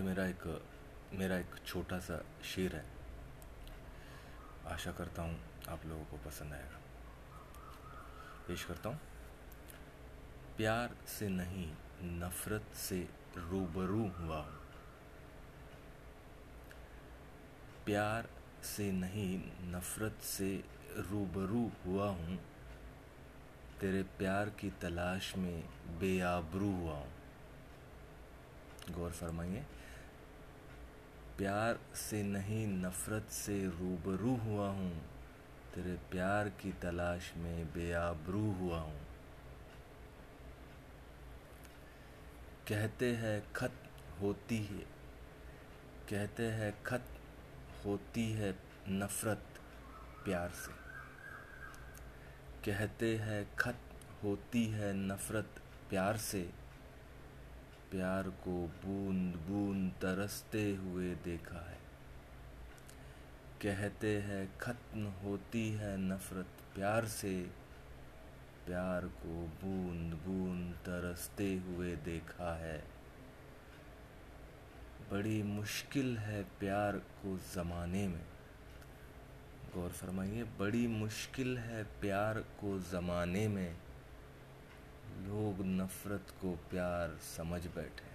मेरा 0.00 0.26
एक 0.26 0.66
मेरा 1.12 1.36
एक 1.36 1.54
छोटा 1.66 1.98
सा 1.98 2.24
शेर 2.44 2.76
है। 2.76 2.84
आशा 4.66 4.92
करता 4.92 5.22
हूँ 5.22 5.40
आप 5.68 5.86
लोगों 5.86 6.04
को 6.04 6.16
पसंद 6.16 6.52
आएगा। 6.52 6.78
पेश 8.48 8.64
करता 8.64 8.88
हूँ। 8.88 9.00
प्यार 10.56 10.96
से 11.06 11.28
नहीं, 11.28 11.74
नफरत 12.02 12.74
से 12.74 13.08
रूबरू 13.36 14.08
हुआ 14.08 14.36
हूँ। 14.36 14.58
प्यार 17.86 18.28
से 18.62 18.92
नहीं, 18.92 19.38
नफरत 19.62 20.22
से 20.22 20.64
रूबरू 20.96 21.70
हुआ 21.86 22.08
हूँ। 22.08 22.38
तेरे 23.80 24.02
प्यार 24.02 24.50
की 24.50 24.70
तलाश 24.70 25.36
में 25.36 25.68
बेआबरू 25.98 26.72
हुआ 26.72 26.94
हूँ। 26.94 27.12
गौर 28.90 29.10
फरमाइए। 29.10 29.66
प्यार 31.38 31.78
से 31.94 32.22
नहीं, 32.22 32.66
नफरत 32.66 33.28
से 33.30 33.66
रूबरू 33.66 34.36
हुआ 34.36 34.68
हूँ। 34.68 35.02
तेरे 35.74 35.94
प्यार 35.94 36.48
की 36.48 36.72
तलाश 36.72 37.32
में 37.36 37.66
बेआबरू 37.66 38.52
हुआ 38.52 38.78
हूँ। 38.78 39.00
कहते 42.68 43.12
हैं, 43.12 43.52
खत 43.52 43.72
होती 44.20 44.58
है। 44.58 44.86
कहते 46.10 46.46
हैं, 46.46 46.82
खत 46.82 47.04
होती 47.84 48.32
है 48.32 48.58
नफरत 48.88 49.44
प्यार 50.24 50.50
से। 50.50 50.72
कहते 52.64 53.16
हैं, 53.16 53.56
खत 53.56 53.78
होती 54.22 54.66
है 54.66 54.92
नफरत 54.92 55.62
प्यार 55.90 56.16
से। 56.16 56.67
प्यार 57.90 58.28
को 58.28 58.66
बूंद 58.66 59.34
बूंद 59.34 59.92
तरसते 59.92 60.74
हुए 60.74 61.14
देखा 61.14 61.70
है। 61.70 61.78
कहते 63.62 64.18
हैं, 64.18 64.58
खत्म 64.58 65.04
होती 65.04 65.72
है 65.72 65.96
नफरत 65.96 66.46
प्यार 66.74 67.06
से। 67.06 67.50
प्यार 68.66 69.06
को 69.06 69.46
बूंद 69.46 70.14
बूंद 70.14 70.74
तरसते 70.74 71.56
हुए 71.56 71.96
देखा 71.96 72.56
है। 72.56 72.84
बड़ी 75.10 75.42
मुश्किल 75.42 76.18
है 76.18 76.44
प्यार 76.44 76.96
को 76.96 77.38
ज़माने 77.38 78.08
में। 78.08 78.24
गौर 79.74 79.90
फरमाइए, 79.90 80.42
बड़ी 80.42 80.86
मुश्किल 80.86 81.58
है 81.58 81.84
प्यार 81.84 82.40
को 82.40 82.80
ज़माने 82.80 83.48
में। 83.48 83.76
लोग 85.28 85.56
नफरत 85.66 86.30
को 86.40 86.50
प्यार 86.70 87.16
समझ 87.18 87.66
बैठे 87.66 88.06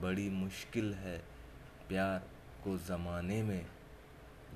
बड़ी 0.00 0.30
मुश्किल 0.30 0.94
है 0.94 1.18
प्यार 1.88 2.18
को 2.64 2.76
ज़माने 2.78 3.42
में 3.42 3.66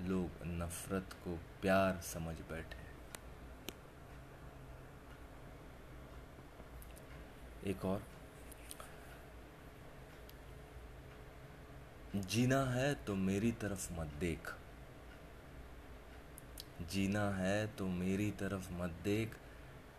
लोग 0.02 0.46
नफरत 0.46 1.12
को 1.24 1.34
प्यार 1.62 2.00
समझ 2.00 2.34
बैठे 2.40 2.86
एक 7.70 7.84
और। 7.84 8.02
जीना 12.16 12.62
है 12.64 12.94
तो 12.94 13.14
मेरी 13.14 13.52
तरफ़ 13.52 13.92
मत 13.92 14.14
देख। 14.20 14.54
जीना 16.90 17.30
है 17.30 17.66
तो 17.66 17.86
मेरी 17.86 18.30
तरफ़ 18.30 18.72
मत 18.72 18.90
देख। 19.04 19.36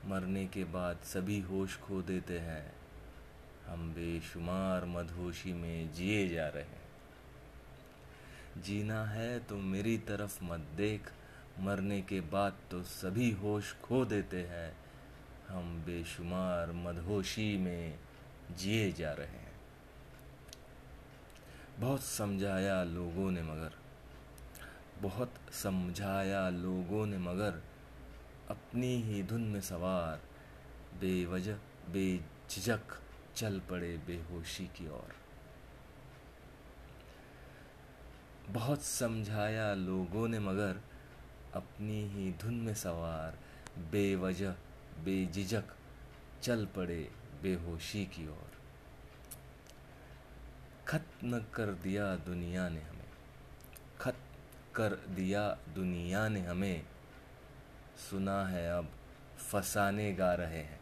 मरने 0.06 0.46
के 0.48 0.64
बाद 0.64 0.98
सभी 1.04 1.40
होश 1.42 1.78
खो 1.78 2.02
देते 2.02 2.40
हैं। 2.40 2.72
हम 3.68 3.94
बेशुमार 3.94 4.86
मदहोशी 4.86 5.54
में 5.54 5.94
जिए 5.94 6.28
जा 6.30 6.48
रहे 6.48 6.64
हैं। 6.64 6.88
जीना 8.62 9.06
है 9.06 9.40
तो 9.40 9.58
मेरी 9.58 9.98
तरफ़ 9.98 10.44
मत 10.44 10.60
देख, 10.60 11.12
मरने 11.60 12.02
के 12.02 12.22
बाद 12.22 12.58
तो 12.72 12.84
सभी 12.84 13.32
होश 13.32 13.76
खो 13.84 14.06
देते 14.06 14.44
हैं। 14.44 14.78
हम 15.48 15.84
बेशुमार 15.86 16.72
मदहोशी 16.72 17.58
में 17.58 18.00
जिए 18.58 18.92
जा 18.92 19.14
रहे 19.14 19.28
हैं। 19.28 19.52
बहुत 21.80 22.04
समझाया 22.04 22.84
लोगों 22.84 23.32
ने 23.32 23.42
मगर, 23.42 23.72
बहुत 25.02 25.34
समझाया 25.52 26.50
लोगों 26.50 27.06
ने 27.06 27.18
मगर 27.18 27.62
अपनी 28.50 29.02
ही 29.02 29.24
धुन 29.24 29.42
में 29.42 29.62
सवार। 29.62 30.18
बेवजह, 31.00 31.56
बेझिझक 31.90 32.82
चल 33.36 33.60
पड़े 33.60 33.98
बेहोशी 33.98 34.68
की 34.68 34.90
ओर। 34.90 35.16
बहुत 38.50 38.84
समझाया 38.84 39.74
लोगों 39.74 40.28
ने 40.28 40.40
मगर 40.40 40.82
अपनी 41.54 42.10
ही 42.10 42.32
धुन 42.32 42.54
में 42.54 42.76
सवार। 42.76 43.40
बेवजह, 43.80 44.52
बेझिझक 45.04 45.64
चल 46.42 46.66
पड़े 46.66 47.12
बेहोशी 47.44 48.06
की 48.06 48.28
ओर। 48.28 48.52
खत्म 50.88 51.46
कर 51.54 51.66
दिया 51.66 52.16
दुनिया 52.16 52.70
ने 52.70 52.82
हमें। 52.82 53.10
खत्म 54.02 54.72
कर 54.76 54.90
दिया 54.90 55.58
दुनिया 55.76 56.30
ने 56.30 56.42
हमें। 56.42 56.86
सुना 58.00 58.46
है 58.46 58.78
अब, 58.78 58.92
फसाने 59.52 60.14
गा 60.14 60.34
रहे 60.34 60.58
हैं। 60.58 60.80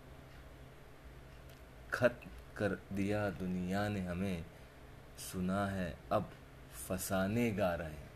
खत्म 1.93 2.29
कर 2.57 2.69
दिया 2.93 3.29
दुनिया 3.29 3.87
ने 3.89 4.01
हमें, 4.01 4.45
सुना 5.31 5.67
है 5.67 5.97
अब, 6.11 6.31
फसाने 6.89 7.51
गा 7.51 7.75
रहे 7.75 7.91
हैं। 7.91 8.06